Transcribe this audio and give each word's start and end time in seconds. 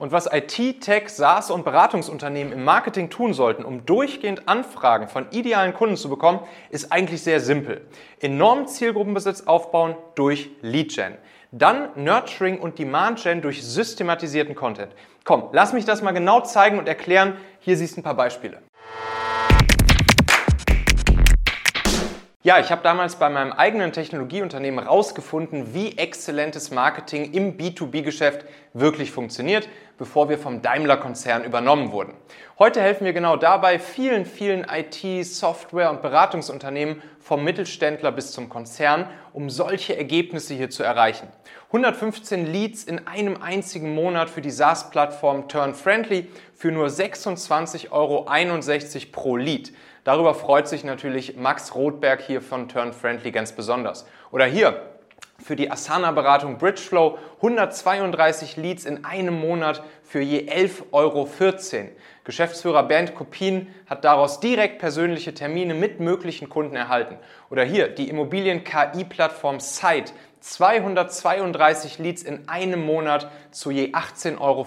Und 0.00 0.12
was 0.12 0.32
IT, 0.32 0.80
Tech, 0.80 1.08
SaaS 1.08 1.50
und 1.50 1.64
Beratungsunternehmen 1.64 2.52
im 2.52 2.62
Marketing 2.62 3.10
tun 3.10 3.34
sollten, 3.34 3.64
um 3.64 3.84
durchgehend 3.84 4.48
Anfragen 4.48 5.08
von 5.08 5.26
idealen 5.32 5.74
Kunden 5.74 5.96
zu 5.96 6.08
bekommen, 6.08 6.38
ist 6.70 6.92
eigentlich 6.92 7.20
sehr 7.24 7.40
simpel. 7.40 7.84
Enormen 8.20 8.68
Zielgruppenbesitz 8.68 9.48
aufbauen 9.48 9.96
durch 10.14 10.50
Lead 10.62 10.94
Gen. 10.94 11.18
Dann 11.50 11.88
Nurturing 11.96 12.60
und 12.60 12.78
Demand 12.78 13.20
Gen 13.20 13.42
durch 13.42 13.64
systematisierten 13.66 14.54
Content. 14.54 14.92
Komm, 15.24 15.48
lass 15.50 15.72
mich 15.72 15.84
das 15.84 16.00
mal 16.00 16.12
genau 16.12 16.42
zeigen 16.42 16.78
und 16.78 16.86
erklären. 16.86 17.36
Hier 17.58 17.76
siehst 17.76 17.96
du 17.96 18.00
ein 18.00 18.04
paar 18.04 18.14
Beispiele. 18.14 18.62
Ja, 22.48 22.58
ich 22.58 22.70
habe 22.70 22.80
damals 22.82 23.16
bei 23.16 23.28
meinem 23.28 23.52
eigenen 23.52 23.92
Technologieunternehmen 23.92 24.82
herausgefunden, 24.82 25.74
wie 25.74 25.98
exzellentes 25.98 26.70
Marketing 26.70 27.34
im 27.34 27.58
B2B-Geschäft 27.58 28.46
wirklich 28.72 29.10
funktioniert, 29.10 29.68
bevor 29.98 30.30
wir 30.30 30.38
vom 30.38 30.62
Daimler-Konzern 30.62 31.44
übernommen 31.44 31.92
wurden. 31.92 32.14
Heute 32.58 32.80
helfen 32.80 33.04
wir 33.04 33.12
genau 33.12 33.36
dabei 33.36 33.78
vielen, 33.78 34.24
vielen 34.24 34.64
IT-, 34.64 35.26
Software- 35.26 35.90
und 35.90 36.00
Beratungsunternehmen 36.00 37.02
vom 37.20 37.44
Mittelständler 37.44 38.12
bis 38.12 38.32
zum 38.32 38.48
Konzern, 38.48 39.10
um 39.34 39.50
solche 39.50 39.98
Ergebnisse 39.98 40.54
hier 40.54 40.70
zu 40.70 40.82
erreichen. 40.82 41.28
115 41.66 42.46
Leads 42.46 42.84
in 42.84 43.06
einem 43.06 43.42
einzigen 43.42 43.94
Monat 43.94 44.30
für 44.30 44.40
die 44.40 44.50
SaaS-Plattform 44.50 45.48
Turn 45.48 45.74
Friendly 45.74 46.28
für 46.54 46.72
nur 46.72 46.86
26,61 46.86 47.90
Euro 47.92 48.24
pro 49.12 49.36
Lead. 49.36 49.70
Darüber 50.08 50.32
freut 50.32 50.66
sich 50.68 50.84
natürlich 50.84 51.36
Max 51.36 51.74
Rothberg 51.74 52.22
hier 52.22 52.40
von 52.40 52.66
Turn 52.66 52.94
Friendly 52.94 53.30
ganz 53.30 53.52
besonders. 53.52 54.06
Oder 54.30 54.46
hier 54.46 54.80
für 55.38 55.54
die 55.54 55.70
Asana-Beratung 55.70 56.56
Bridgeflow 56.56 57.18
132 57.42 58.56
Leads 58.56 58.86
in 58.86 59.04
einem 59.04 59.38
Monat 59.38 59.82
für 60.02 60.22
je 60.22 60.50
11,14 60.50 60.92
Euro. 60.92 61.28
Geschäftsführer 62.24 62.84
Bernd 62.84 63.16
Kopin 63.16 63.66
hat 63.84 64.02
daraus 64.02 64.40
direkt 64.40 64.78
persönliche 64.78 65.34
Termine 65.34 65.74
mit 65.74 66.00
möglichen 66.00 66.48
Kunden 66.48 66.74
erhalten. 66.74 67.18
Oder 67.50 67.64
hier 67.64 67.88
die 67.88 68.08
Immobilien-KI-Plattform 68.08 69.60
Site 69.60 70.12
232 70.40 71.98
Leads 71.98 72.22
in 72.22 72.48
einem 72.48 72.82
Monat 72.82 73.30
zu 73.50 73.70
je 73.70 73.92
18,74 73.92 74.38
Euro. 74.40 74.66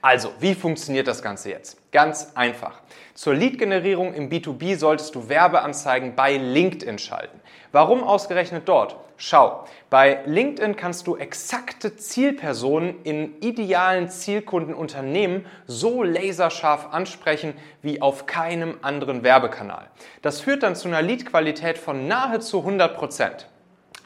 Also, 0.00 0.32
wie 0.40 0.54
funktioniert 0.54 1.06
das 1.06 1.22
Ganze 1.22 1.50
jetzt? 1.50 1.78
Ganz 1.92 2.32
einfach. 2.34 2.80
Zur 3.14 3.34
Lead-Generierung 3.34 4.14
im 4.14 4.30
B2B 4.30 4.76
solltest 4.76 5.14
du 5.14 5.28
Werbeanzeigen 5.28 6.14
bei 6.14 6.36
LinkedIn 6.36 6.98
schalten. 6.98 7.40
Warum 7.70 8.02
ausgerechnet 8.02 8.68
dort? 8.68 8.96
Schau, 9.16 9.64
bei 9.88 10.20
LinkedIn 10.26 10.74
kannst 10.74 11.06
du 11.06 11.16
exakte 11.16 11.96
Zielpersonen 11.96 13.02
in 13.04 13.40
idealen 13.40 14.08
Zielkundenunternehmen 14.08 15.46
so 15.66 16.02
laserscharf 16.02 16.88
ansprechen 16.92 17.54
wie 17.82 18.02
auf 18.02 18.26
keinem 18.26 18.78
anderen 18.82 19.22
Werbekanal. 19.22 19.88
Das 20.22 20.40
führt 20.40 20.64
dann 20.64 20.74
zu 20.74 20.88
einer 20.88 21.02
Lead-Qualität 21.02 21.78
von 21.78 22.08
nahezu 22.08 22.58
100 22.58 22.96
Prozent. 22.96 23.46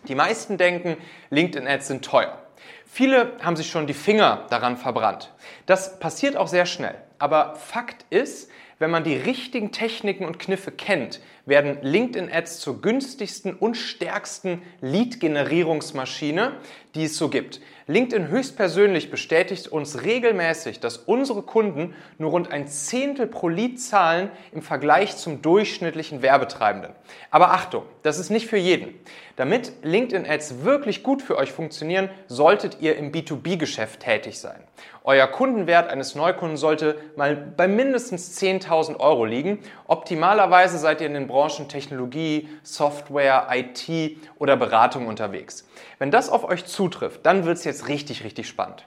Die 0.09 0.15
meisten 0.15 0.59
denken, 0.59 0.97
LinkedIn-Ads 1.31 1.89
sind 1.89 2.05
teuer. 2.05 2.39
Viele 2.87 3.33
haben 3.43 3.57
sich 3.57 3.69
schon 3.69 3.87
die 3.87 3.95
Finger 3.95 4.47
daran 4.49 4.77
verbrannt. 4.77 5.33
Das 5.67 5.99
passiert 5.99 6.37
auch 6.37 6.49
sehr 6.49 6.67
schnell. 6.67 6.95
Aber 7.19 7.57
Fakt 7.57 8.07
ist, 8.11 8.51
wenn 8.79 8.91
man 8.91 9.05
die 9.05 9.17
richtigen 9.17 9.73
Techniken 9.73 10.27
und 10.27 10.39
Kniffe 10.39 10.71
kennt, 10.71 11.21
werden 11.47 11.79
LinkedIn-Ads 11.81 12.59
zur 12.59 12.83
günstigsten 12.83 13.55
und 13.55 13.77
stärksten 13.77 14.63
Lead-Generierungsmaschine, 14.81 16.53
die 16.95 17.05
es 17.05 17.17
so 17.17 17.29
gibt. 17.29 17.61
LinkedIn 17.87 18.29
höchstpersönlich 18.29 19.13
bestätigt 19.13 19.69
uns 19.69 20.03
regelmäßig, 20.03 20.81
dass 20.81 20.97
unsere 20.97 21.43
Kunden 21.43 21.95
nur 22.19 22.33
rund 22.33 22.51
ein 22.51 22.67
Zehntel 22.67 23.29
pro 23.29 23.49
Lead 23.49 23.81
zahlen 23.81 24.31
im 24.53 24.61
Vergleich 24.61 25.17
zum 25.17 25.41
durchschnittlichen 25.41 26.21
Werbetreibenden. 26.21 26.91
Aber 27.31 27.53
Achtung, 27.53 27.85
das 28.03 28.19
ist 28.19 28.31
nicht 28.31 28.49
für 28.49 28.57
jeden. 28.57 28.93
Damit 29.37 29.73
LinkedIn-Ads 29.83 30.65
wirklich 30.65 31.05
gut 31.05 31.23
für 31.23 31.37
euch 31.37 31.53
funktionieren, 31.53 32.11
solltet 32.27 32.79
ihr 32.81 32.97
im 32.97 33.13
B2B-Geschäft 33.13 34.01
tätig 34.01 34.41
sein. 34.41 34.61
Euer 35.05 35.29
Kundenwert 35.29 35.89
eines 35.89 36.17
Neukunden 36.17 36.57
sollte 36.57 36.99
mal 37.15 37.37
bei 37.37 37.69
mindestens 37.69 38.37
10.000 38.41 38.66
Euro 38.71 39.25
liegen. 39.25 39.59
Optimalerweise 39.87 40.79
seid 40.79 41.01
ihr 41.01 41.07
in 41.07 41.15
den 41.15 41.27
Branchen 41.27 41.69
Technologie, 41.69 42.49
Software, 42.63 43.49
IT 43.53 44.19
oder 44.39 44.57
Beratung 44.57 45.07
unterwegs. 45.07 45.69
Wenn 45.99 46.11
das 46.11 46.29
auf 46.29 46.45
euch 46.45 46.65
zutrifft, 46.65 47.25
dann 47.25 47.45
wird 47.45 47.59
es 47.59 47.65
jetzt 47.65 47.89
richtig, 47.89 48.25
richtig 48.25 48.49
spannend. 48.49 48.87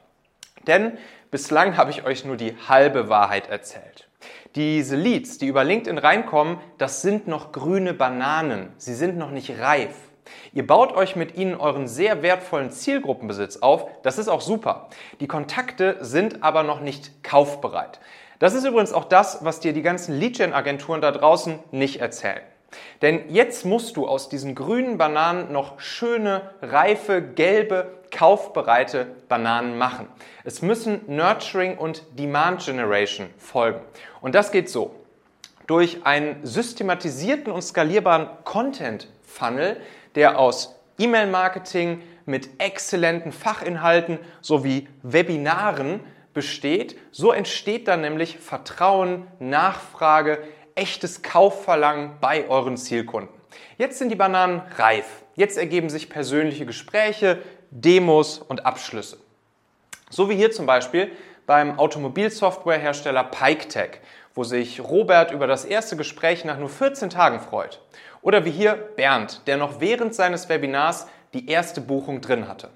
Denn 0.67 0.97
bislang 1.31 1.77
habe 1.77 1.91
ich 1.91 2.05
euch 2.05 2.25
nur 2.25 2.37
die 2.37 2.55
halbe 2.67 3.09
Wahrheit 3.09 3.49
erzählt. 3.49 4.07
Diese 4.55 4.95
Leads, 4.95 5.37
die 5.37 5.47
über 5.47 5.63
LinkedIn 5.63 5.97
reinkommen, 5.97 6.57
das 6.77 7.01
sind 7.01 7.27
noch 7.27 7.51
grüne 7.51 7.93
Bananen. 7.93 8.73
Sie 8.77 8.95
sind 8.95 9.17
noch 9.17 9.31
nicht 9.31 9.59
reif. 9.59 10.08
Ihr 10.53 10.65
baut 10.65 10.95
euch 10.95 11.15
mit 11.15 11.35
ihnen 11.35 11.55
euren 11.55 11.87
sehr 11.87 12.21
wertvollen 12.21 12.71
Zielgruppenbesitz 12.71 13.57
auf. 13.57 13.87
Das 14.03 14.17
ist 14.17 14.27
auch 14.27 14.41
super. 14.41 14.89
Die 15.19 15.27
Kontakte 15.27 15.97
sind 16.01 16.43
aber 16.43 16.63
noch 16.63 16.79
nicht 16.79 17.23
kaufbereit. 17.23 17.99
Das 18.39 18.53
ist 18.53 18.65
übrigens 18.65 18.93
auch 18.93 19.05
das, 19.05 19.43
was 19.43 19.59
dir 19.59 19.73
die 19.73 19.81
ganzen 19.81 20.17
Lead-Gen-Agenturen 20.17 21.01
da 21.01 21.11
draußen 21.11 21.59
nicht 21.71 21.99
erzählen. 21.99 22.41
Denn 23.01 23.29
jetzt 23.29 23.65
musst 23.65 23.97
du 23.97 24.07
aus 24.07 24.29
diesen 24.29 24.55
grünen 24.55 24.97
Bananen 24.97 25.51
noch 25.51 25.79
schöne, 25.79 26.51
reife, 26.61 27.21
gelbe, 27.21 27.99
kaufbereite 28.11 29.07
Bananen 29.27 29.77
machen. 29.77 30.07
Es 30.43 30.61
müssen 30.61 31.01
Nurturing 31.07 31.77
und 31.77 32.03
Demand 32.17 32.65
Generation 32.65 33.29
folgen. 33.37 33.81
Und 34.21 34.35
das 34.35 34.51
geht 34.51 34.69
so. 34.69 34.95
Durch 35.67 36.05
einen 36.05 36.45
systematisierten 36.45 37.53
und 37.53 37.61
skalierbaren 37.61 38.27
Content 38.43 39.07
Funnel 39.21 39.77
der 40.19 40.37
aus 40.37 40.75
E-Mail-Marketing 40.97 42.03
mit 42.25 42.49
exzellenten 42.57 43.31
Fachinhalten 43.31 44.19
sowie 44.41 44.89
Webinaren 45.01 46.01
besteht. 46.33 46.97
So 47.11 47.31
entsteht 47.31 47.87
dann 47.87 48.01
nämlich 48.01 48.37
Vertrauen, 48.37 49.27
Nachfrage, 49.39 50.39
echtes 50.75 51.21
Kaufverlangen 51.21 52.17
bei 52.19 52.49
euren 52.49 52.75
Zielkunden. 52.75 53.33
Jetzt 53.77 53.97
sind 53.97 54.09
die 54.09 54.17
Bananen 54.17 54.61
reif. 54.77 55.23
Jetzt 55.35 55.57
ergeben 55.57 55.89
sich 55.89 56.09
persönliche 56.09 56.65
Gespräche, 56.65 57.41
Demos 57.71 58.39
und 58.39 58.65
Abschlüsse. 58.65 59.19
So 60.09 60.29
wie 60.29 60.35
hier 60.35 60.51
zum 60.51 60.65
Beispiel 60.65 61.13
beim 61.49 61.79
Automobilsoftwarehersteller 61.79 63.23
PikeTech, 63.23 64.01
wo 64.35 64.43
sich 64.43 64.81
Robert 64.81 65.31
über 65.31 65.47
das 65.47 65.65
erste 65.65 65.97
Gespräch 65.97 66.45
nach 66.45 66.59
nur 66.59 66.69
14 66.69 67.09
Tagen 67.09 67.39
freut. 67.39 67.81
Oder 68.21 68.45
wie 68.45 68.51
hier 68.51 68.73
Bernd, 68.73 69.41
der 69.47 69.57
noch 69.57 69.81
während 69.81 70.13
seines 70.13 70.47
Webinars 70.47 71.07
die 71.33 71.49
erste 71.49 71.81
Buchung 71.81 72.21
drin 72.21 72.47
hatte. 72.47 72.69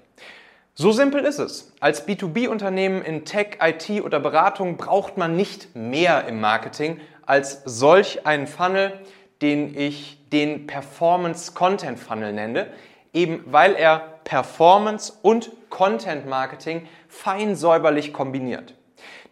So 0.74 0.90
simpel 0.90 1.24
ist 1.24 1.38
es. 1.38 1.72
Als 1.78 2.08
B2B-Unternehmen 2.08 3.02
in 3.02 3.24
Tech, 3.24 3.58
IT 3.62 4.02
oder 4.02 4.18
Beratung 4.18 4.76
braucht 4.76 5.16
man 5.16 5.36
nicht 5.36 5.76
mehr 5.76 6.26
im 6.26 6.40
Marketing 6.40 7.00
als 7.26 7.62
solch 7.64 8.26
einen 8.26 8.48
Funnel, 8.48 8.98
den 9.40 9.78
ich 9.78 10.18
den 10.32 10.66
Performance 10.66 11.52
Content 11.52 12.00
Funnel 12.00 12.32
nenne, 12.32 12.66
eben 13.12 13.44
weil 13.46 13.76
er 13.76 14.13
Performance 14.24 15.12
und 15.22 15.50
Content 15.70 16.26
Marketing 16.26 16.88
fein 17.08 17.56
säuberlich 17.56 18.12
kombiniert. 18.12 18.74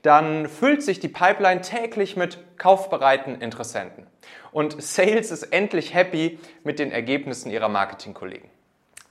Dann 0.02 0.48
füllt 0.48 0.82
sich 0.82 1.00
die 1.00 1.08
Pipeline 1.08 1.60
täglich 1.60 2.16
mit 2.16 2.38
kaufbereiten 2.58 3.40
Interessenten 3.40 4.06
und 4.52 4.80
Sales 4.82 5.30
ist 5.30 5.44
endlich 5.44 5.94
happy 5.94 6.38
mit 6.62 6.78
den 6.78 6.92
Ergebnissen 6.92 7.50
ihrer 7.50 7.68
Marketingkollegen. 7.68 8.48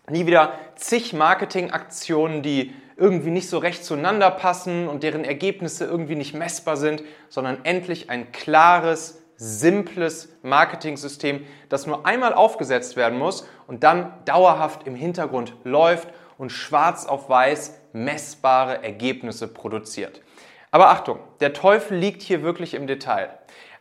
Nie 0.10 0.26
wieder 0.26 0.54
zig 0.76 1.14
Marketingaktionen, 1.14 2.42
die 2.42 2.74
irgendwie 2.96 3.32
nicht 3.32 3.50
so 3.50 3.58
recht 3.58 3.84
zueinander 3.84 4.30
passen 4.30 4.88
und 4.88 5.04
deren 5.04 5.24
Ergebnisse 5.24 5.86
irgendwie 5.86 6.16
nicht 6.16 6.34
messbar 6.34 6.78
sind, 6.78 7.04
sondern 7.30 7.66
endlich 7.66 8.10
ein 8.10 8.32
klares, 8.32 9.21
simples 9.42 10.30
Marketing-System, 10.44 11.48
das 11.68 11.88
nur 11.88 12.06
einmal 12.06 12.36
aufgesetzt 12.36 12.96
werden 12.96 13.18
muss 13.18 13.48
und 13.66 13.84
dann 13.84 14.14
dauerhaft 14.26 14.86
im 14.86 14.94
Hintergrund 14.94 15.56
läuft 15.64 16.10
und 16.38 16.52
schwarz 16.52 17.08
auf 17.08 17.28
weiß 17.28 17.76
messbare 17.92 18.84
Ergebnisse 18.84 19.48
produziert. 19.48 20.22
Aber 20.70 20.90
Achtung, 20.90 21.20
der 21.40 21.54
Teufel 21.54 21.98
liegt 21.98 22.22
hier 22.22 22.44
wirklich 22.44 22.76
im 22.76 22.86
Detail. 22.86 23.32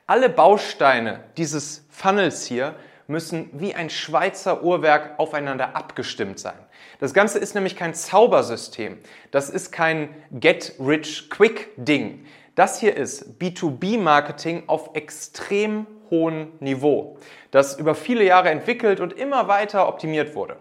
Alle 0.06 0.30
Bausteine 0.30 1.24
dieses 1.36 1.86
Funnels 1.90 2.46
hier 2.46 2.74
müssen 3.06 3.50
wie 3.52 3.74
ein 3.74 3.90
Schweizer 3.90 4.62
Uhrwerk 4.62 5.18
aufeinander 5.18 5.76
abgestimmt 5.76 6.38
sein. 6.38 6.58
Das 7.00 7.12
Ganze 7.12 7.38
ist 7.38 7.54
nämlich 7.54 7.76
kein 7.76 7.92
Zaubersystem. 7.92 8.98
Das 9.30 9.50
ist 9.50 9.72
kein 9.72 10.08
Get-Rich-Quick-Ding. 10.30 12.24
Das 12.60 12.78
hier 12.78 12.94
ist 12.94 13.40
B2B-Marketing 13.40 14.64
auf 14.66 14.90
extrem 14.92 15.86
hohem 16.10 16.52
Niveau, 16.60 17.16
das 17.52 17.78
über 17.78 17.94
viele 17.94 18.22
Jahre 18.22 18.50
entwickelt 18.50 19.00
und 19.00 19.14
immer 19.14 19.48
weiter 19.48 19.88
optimiert 19.88 20.34
wurde. 20.34 20.56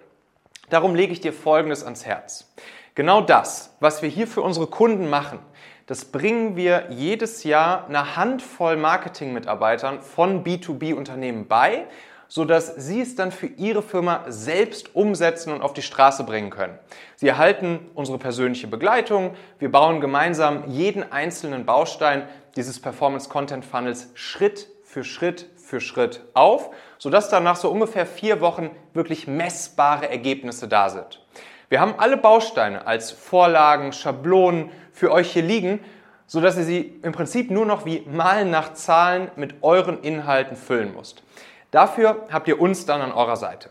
Darum 0.70 0.96
lege 0.96 1.12
ich 1.12 1.20
dir 1.20 1.34
Folgendes 1.34 1.84
ans 1.84 2.06
Herz. 2.06 2.54
Genau 2.96 3.20
das, 3.20 3.76
was 3.82 4.02
wir 4.02 4.08
hier 4.08 4.28
für 4.28 4.42
unsere 4.42 4.68
Kunden 4.68 5.10
machen, 5.10 5.40
das 5.88 6.06
bringen 6.06 6.56
wir 6.56 6.86
jedes 6.90 7.44
Jahr 7.44 7.88
einer 7.90 8.16
Handvoll 8.16 8.78
Marketingmitarbeitern 8.78 10.02
von 10.02 10.46
B2B-Unternehmen 10.46 11.50
bei, 11.50 11.86
sodass 12.30 12.76
Sie 12.76 13.02
es 13.02 13.16
dann 13.16 13.34
für 13.34 13.48
Ihre 13.48 13.82
Firma 13.82 14.24
selbst 14.30 14.96
umsetzen 14.96 15.52
und 15.52 15.62
auf 15.62 15.74
die 15.74 15.82
Straße 15.82 16.24
bringen 16.24 16.52
können. 16.52 16.80
Sie 17.18 17.28
erhalten 17.28 17.90
unsere 17.96 18.18
persönliche 18.18 18.68
Begleitung. 18.68 19.36
Wir 19.58 19.72
bauen 19.72 20.00
gemeinsam 20.00 20.64
jeden 20.68 21.12
einzelnen 21.12 21.66
Baustein 21.66 22.30
dieses 22.56 22.80
Performance 22.80 23.28
Content 23.28 23.66
Funnels 23.66 24.12
Schritt 24.14 24.68
für 24.84 25.04
Schritt 25.04 25.50
für 25.58 25.82
Schritt 25.82 26.22
auf, 26.34 26.72
sodass 26.98 27.32
nach 27.32 27.56
so 27.56 27.70
ungefähr 27.70 28.06
vier 28.06 28.42
Wochen 28.42 28.72
wirklich 28.94 29.28
messbare 29.28 30.10
Ergebnisse 30.10 30.68
da 30.68 30.90
sind. 30.90 31.22
Wir 31.70 31.80
haben 31.80 31.96
alle 31.98 32.18
Bausteine 32.18 32.88
als 32.88 33.12
Vorlagen, 33.12 33.94
Schablonen 33.94 34.72
für 34.92 35.12
euch 35.12 35.32
hier 35.32 35.44
liegen, 35.44 35.80
sodass 36.26 36.58
ihr 36.58 36.64
sie 36.64 37.00
im 37.04 37.12
Prinzip 37.12 37.52
nur 37.52 37.66
noch 37.66 37.86
wie 37.86 38.02
Malen 38.02 38.50
nach 38.50 38.74
Zahlen 38.74 39.30
mit 39.36 39.56
euren 39.62 40.02
Inhalten 40.02 40.56
füllen 40.56 40.96
müsst. 40.96 41.24
Dafür 41.72 42.28
habt 42.32 42.48
ihr 42.48 42.60
uns 42.60 42.86
dann 42.86 43.02
an 43.02 43.12
eurer 43.12 43.36
Seite. 43.36 43.70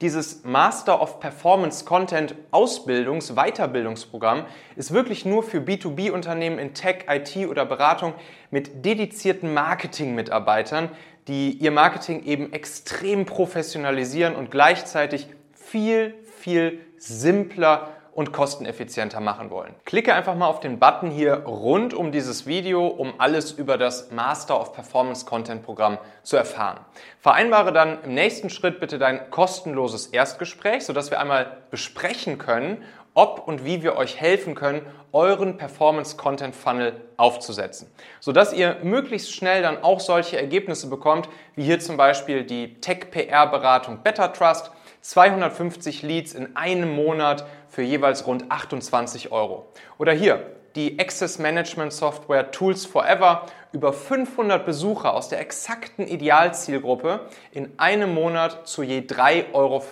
Dieses 0.00 0.44
Master 0.44 1.00
of 1.00 1.20
Performance 1.20 1.84
Content 1.84 2.34
Ausbildungs-, 2.50 3.36
Weiterbildungsprogramm 3.36 4.44
ist 4.74 4.92
wirklich 4.92 5.24
nur 5.24 5.44
für 5.44 5.58
B2B-Unternehmen 5.58 6.58
in 6.58 6.74
Tech, 6.74 7.06
IT 7.08 7.48
oder 7.48 7.64
Beratung 7.64 8.12
mit 8.50 8.84
dedizierten 8.84 9.54
Marketing-Mitarbeitern, 9.54 10.90
die 11.28 11.52
ihr 11.52 11.70
Marketing 11.70 12.24
eben 12.24 12.52
extrem 12.52 13.24
professionalisieren 13.24 14.34
und 14.34 14.50
gleichzeitig 14.50 15.28
viel, 15.54 16.14
viel 16.38 16.80
simpler 16.98 17.93
und 18.14 18.32
kosteneffizienter 18.32 19.20
machen 19.20 19.50
wollen. 19.50 19.74
Klicke 19.84 20.14
einfach 20.14 20.34
mal 20.34 20.46
auf 20.46 20.60
den 20.60 20.78
Button 20.78 21.10
hier 21.10 21.44
rund 21.44 21.94
um 21.94 22.12
dieses 22.12 22.46
Video, 22.46 22.86
um 22.86 23.14
alles 23.18 23.52
über 23.52 23.76
das 23.76 24.10
Master 24.10 24.60
of 24.60 24.72
Performance 24.72 25.26
Content 25.26 25.64
Programm 25.64 25.98
zu 26.22 26.36
erfahren. 26.36 26.78
Vereinbare 27.20 27.72
dann 27.72 28.02
im 28.04 28.14
nächsten 28.14 28.50
Schritt 28.50 28.80
bitte 28.80 28.98
dein 28.98 29.30
kostenloses 29.30 30.06
Erstgespräch, 30.06 30.84
sodass 30.84 31.10
wir 31.10 31.20
einmal 31.20 31.58
besprechen 31.70 32.38
können, 32.38 32.84
ob 33.14 33.46
und 33.46 33.64
wie 33.64 33.82
wir 33.82 33.96
euch 33.96 34.20
helfen 34.20 34.54
können, 34.54 34.82
euren 35.12 35.56
Performance 35.56 36.16
Content 36.16 36.54
Funnel 36.54 37.00
aufzusetzen, 37.16 37.88
sodass 38.20 38.52
ihr 38.52 38.78
möglichst 38.82 39.32
schnell 39.32 39.62
dann 39.62 39.82
auch 39.82 40.00
solche 40.00 40.36
Ergebnisse 40.36 40.88
bekommt, 40.88 41.28
wie 41.54 41.62
hier 41.62 41.78
zum 41.78 41.96
Beispiel 41.96 42.44
die 42.44 42.80
Tech 42.80 43.10
PR 43.12 43.46
Beratung 43.46 44.00
Better 44.02 44.32
Trust 44.32 44.72
250 45.04 46.00
Leads 46.00 46.32
in 46.32 46.56
einem 46.56 46.94
Monat 46.96 47.44
für 47.68 47.82
jeweils 47.82 48.26
rund 48.26 48.50
28 48.50 49.32
Euro. 49.32 49.66
Oder 49.98 50.12
hier 50.12 50.46
die 50.76 50.98
Access 50.98 51.38
Management 51.38 51.92
Software 51.92 52.50
Tools 52.50 52.86
Forever 52.86 53.44
über 53.72 53.92
500 53.92 54.64
Besucher 54.64 55.12
aus 55.12 55.28
der 55.28 55.40
exakten 55.40 56.06
Idealzielgruppe 56.06 57.28
in 57.52 57.78
einem 57.78 58.14
Monat 58.14 58.66
zu 58.66 58.82
je 58.82 59.00
3,50 59.00 59.52
Euro. 59.52 59.82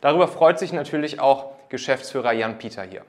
Darüber 0.00 0.28
freut 0.28 0.60
sich 0.60 0.72
natürlich 0.72 1.18
auch 1.18 1.50
Geschäftsführer 1.68 2.32
Jan 2.32 2.58
Peter 2.58 2.84
hier. 2.84 3.02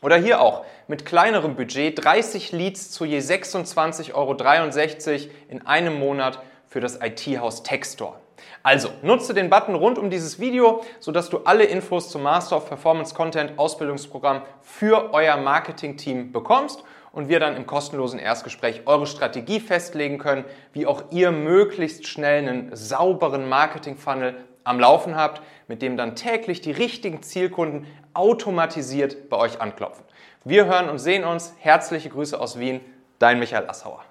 Oder 0.00 0.16
hier 0.16 0.40
auch 0.40 0.64
mit 0.86 1.04
kleinerem 1.04 1.56
Budget 1.56 2.02
30 2.02 2.52
Leads 2.52 2.90
zu 2.90 3.04
je 3.04 3.18
26,63 3.18 4.14
Euro 4.14 4.34
in 5.50 5.66
einem 5.66 5.98
Monat 5.98 6.40
für 6.68 6.80
das 6.80 7.00
IT-Haus 7.02 7.62
Techstore. 7.64 8.18
Also 8.62 8.90
nutze 9.02 9.34
den 9.34 9.50
Button 9.50 9.74
rund 9.74 9.98
um 9.98 10.10
dieses 10.10 10.40
Video, 10.40 10.84
sodass 11.00 11.30
du 11.30 11.38
alle 11.44 11.64
Infos 11.64 12.10
zum 12.10 12.22
Master 12.22 12.56
of 12.56 12.68
Performance 12.68 13.14
Content 13.14 13.58
Ausbildungsprogramm 13.58 14.42
für 14.62 15.12
euer 15.12 15.36
Marketing-Team 15.36 16.32
bekommst 16.32 16.84
und 17.12 17.28
wir 17.28 17.40
dann 17.40 17.56
im 17.56 17.66
kostenlosen 17.66 18.18
Erstgespräch 18.18 18.82
eure 18.86 19.06
Strategie 19.06 19.60
festlegen 19.60 20.18
können, 20.18 20.44
wie 20.72 20.86
auch 20.86 21.04
ihr 21.10 21.32
möglichst 21.32 22.06
schnell 22.06 22.46
einen 22.46 22.76
sauberen 22.76 23.48
Marketing-Funnel 23.48 24.36
am 24.64 24.78
Laufen 24.78 25.16
habt, 25.16 25.42
mit 25.66 25.82
dem 25.82 25.96
dann 25.96 26.14
täglich 26.14 26.60
die 26.60 26.72
richtigen 26.72 27.22
Zielkunden 27.22 27.86
automatisiert 28.12 29.28
bei 29.30 29.36
euch 29.36 29.60
anklopfen. 29.60 30.04
Wir 30.44 30.66
hören 30.66 30.88
und 30.88 30.98
sehen 30.98 31.24
uns. 31.24 31.54
Herzliche 31.58 32.10
Grüße 32.10 32.38
aus 32.38 32.58
Wien, 32.58 32.80
dein 33.18 33.38
Michael 33.38 33.68
Assauer. 33.68 34.04